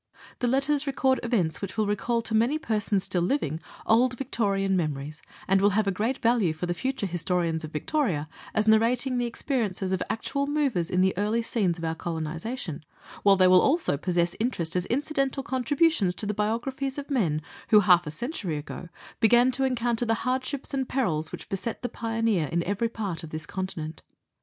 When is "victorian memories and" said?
4.17-5.61